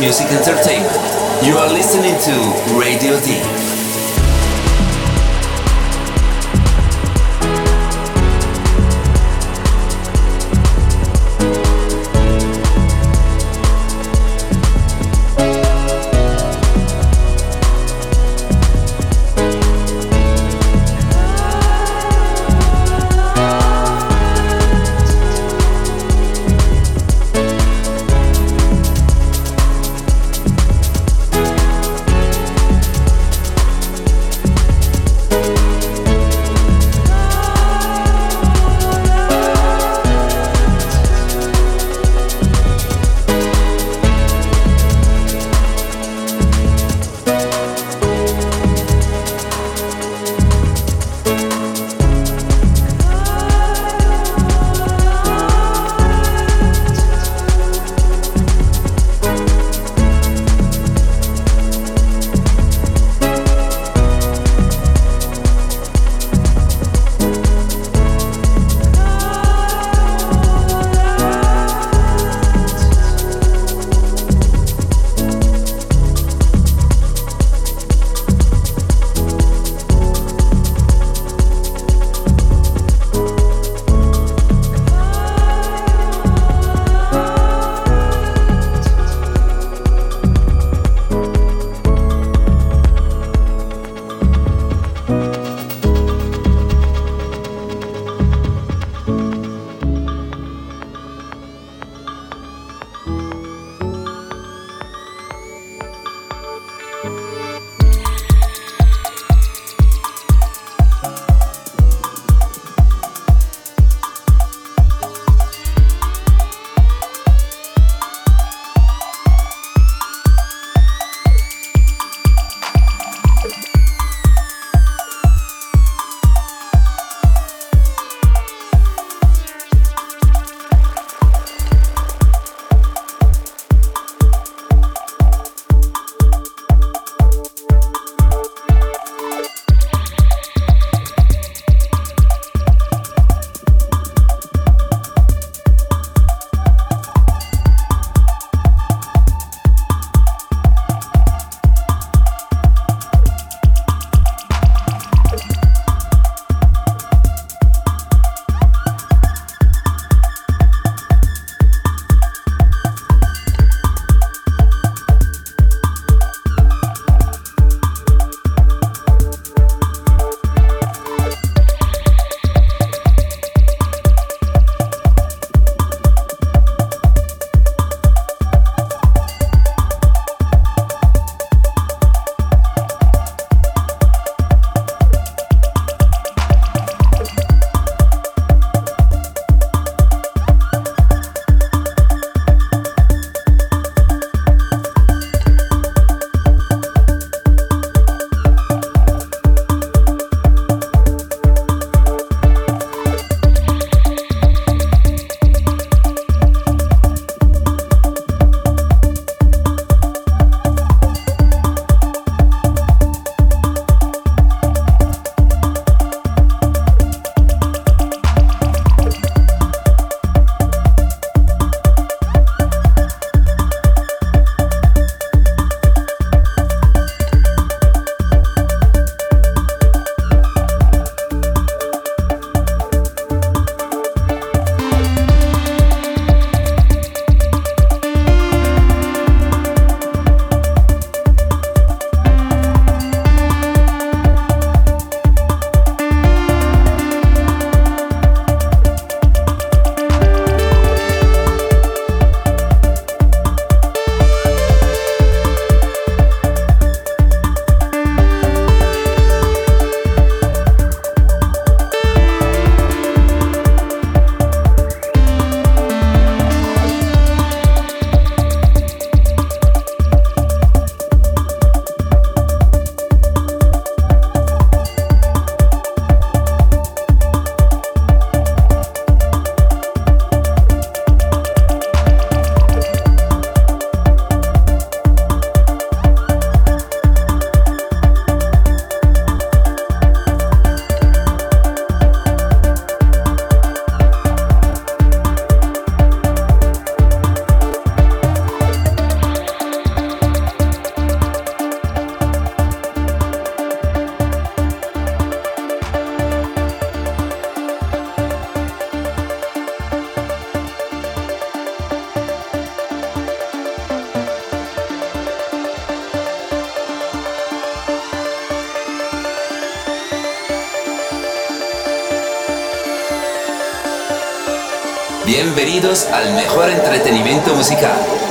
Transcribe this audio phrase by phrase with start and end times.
[0.00, 0.96] Music entertainment.
[1.44, 3.59] You are listening to Radio D.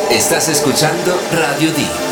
[0.09, 2.09] Estás escuchando Radio D.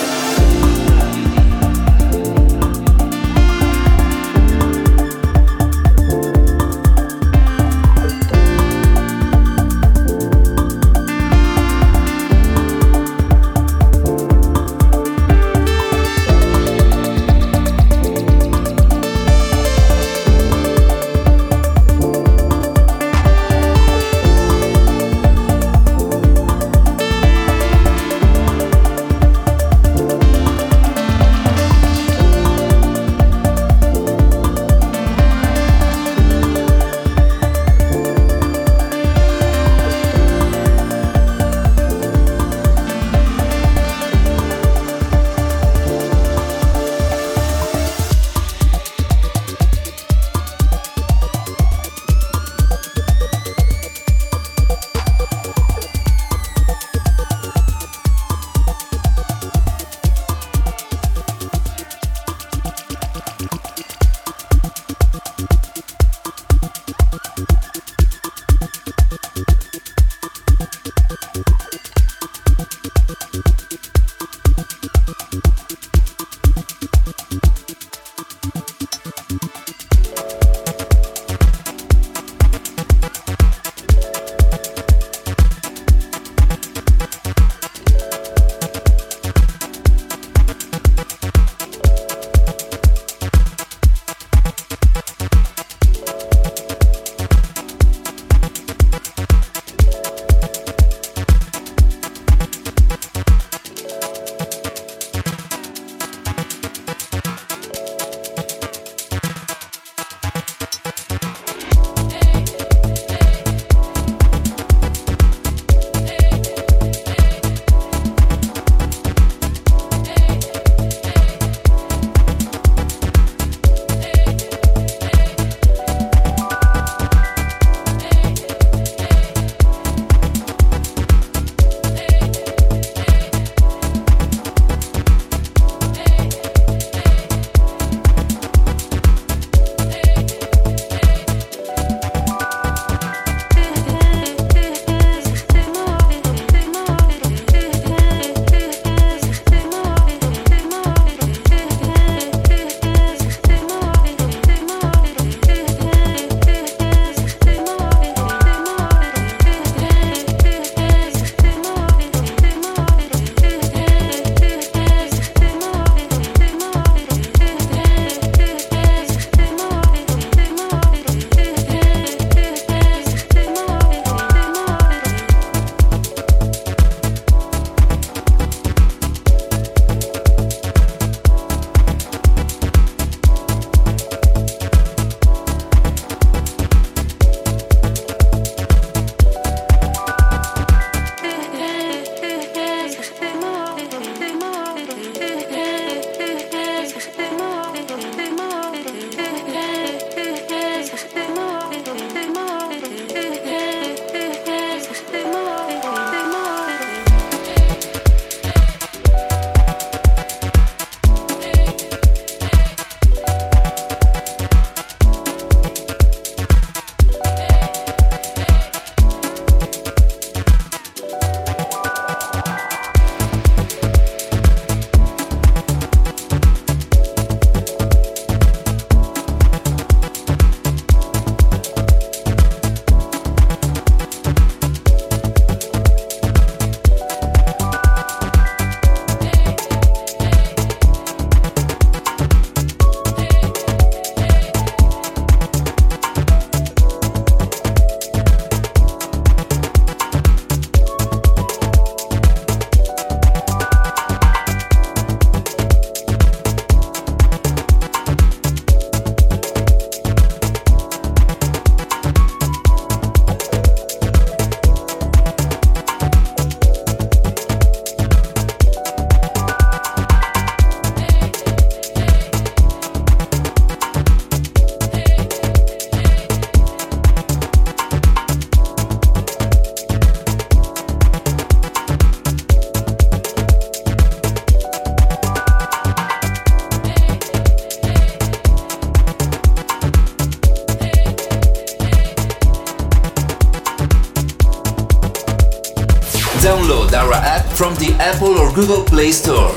[298.58, 299.56] Google Play Store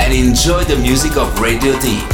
[0.00, 2.13] and enjoy the music of Radio Deep.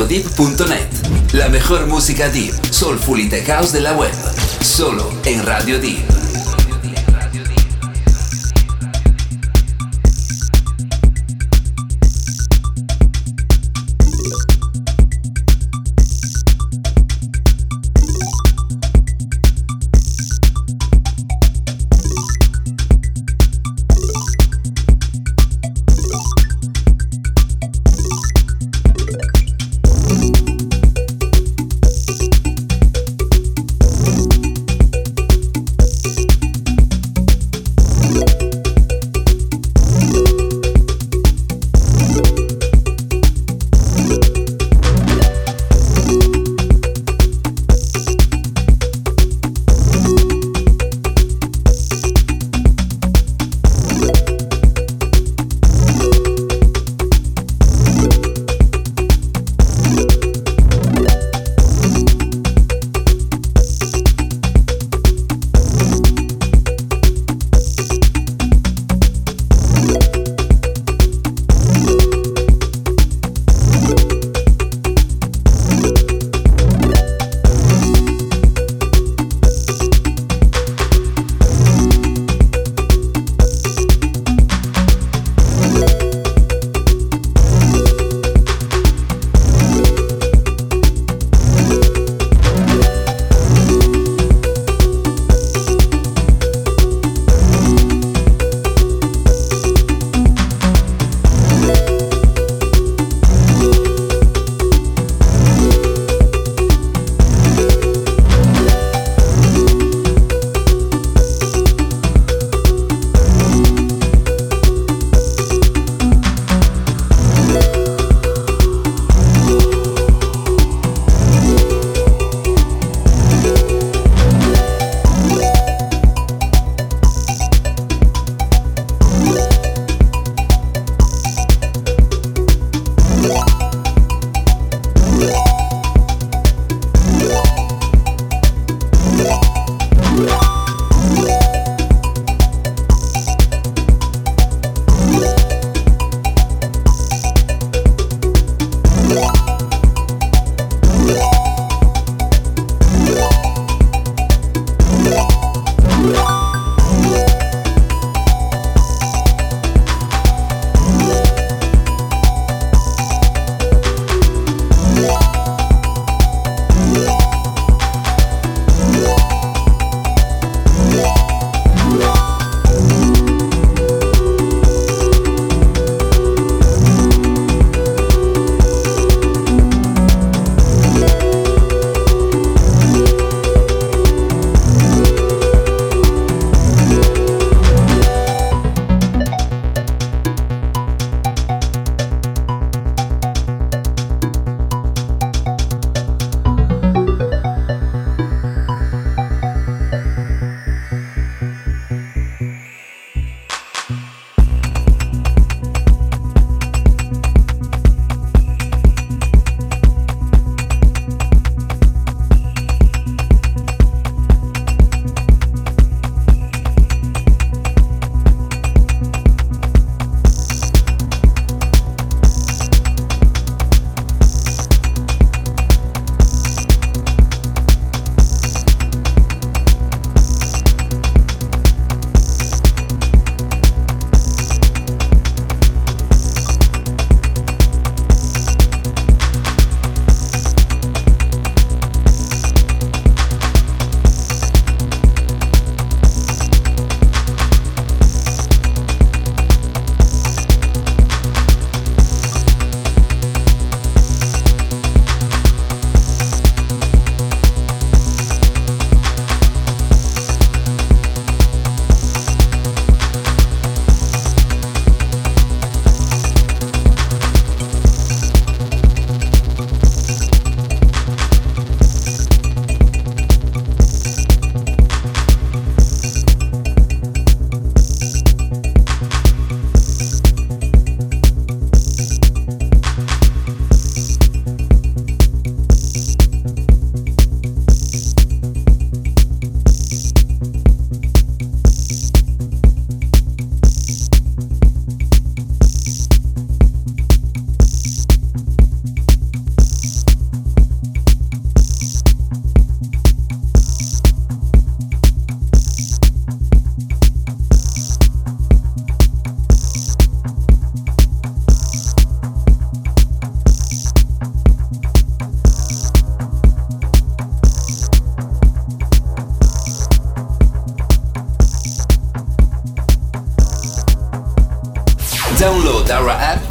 [0.00, 4.14] RadioDeep.net, la mejor música deep, soulful y tech house de la web,
[4.62, 6.19] solo en Radio Deep.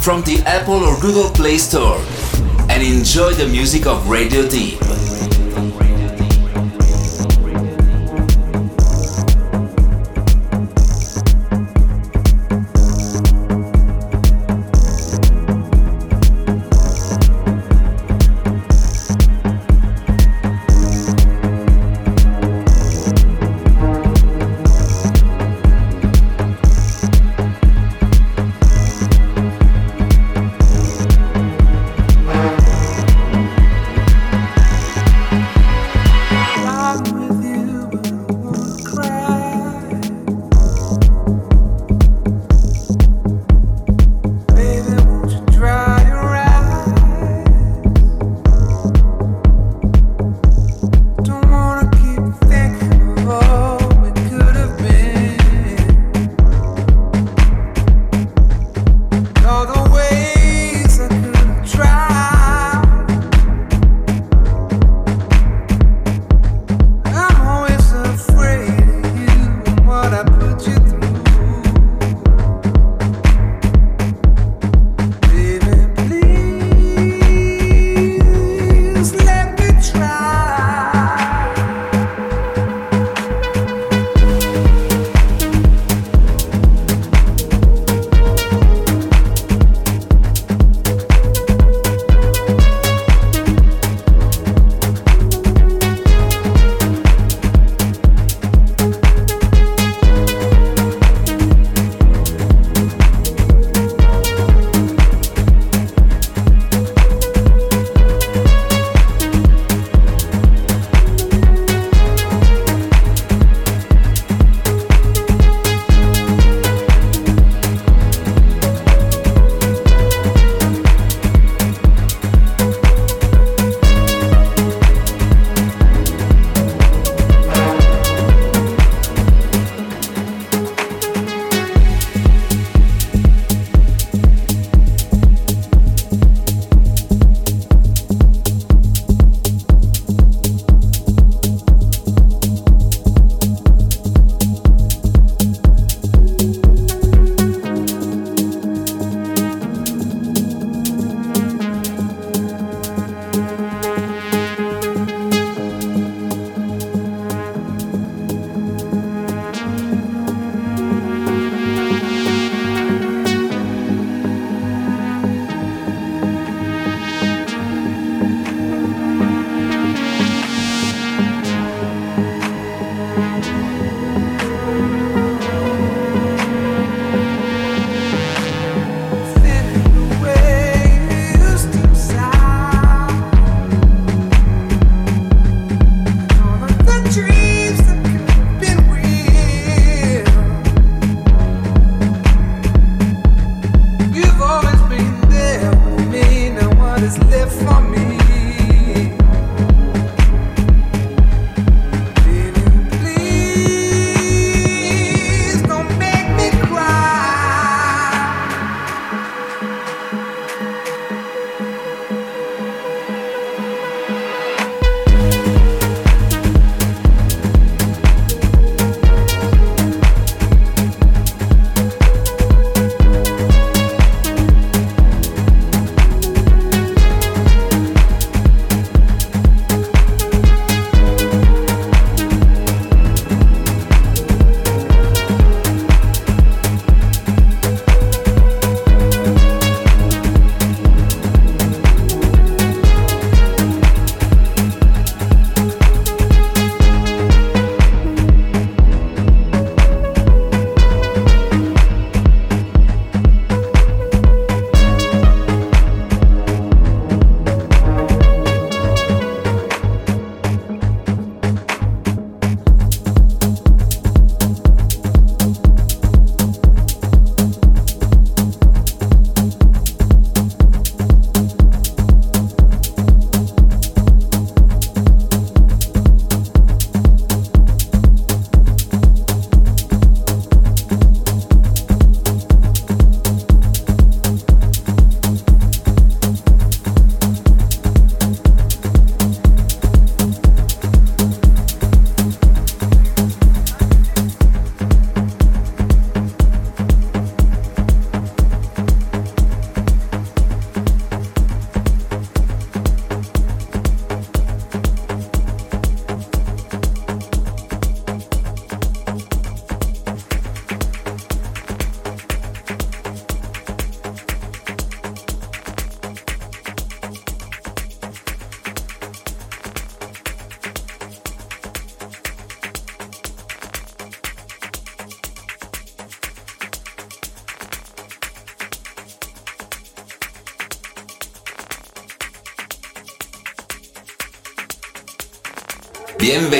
[0.00, 2.00] From the Apple or Google Play Store
[2.70, 4.89] and enjoy the music of Radio Deep.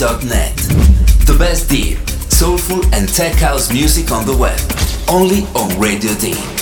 [0.00, 1.98] The best deep,
[2.30, 4.58] soulful, and tech house music on the web.
[5.10, 6.59] Only on Radio Deep.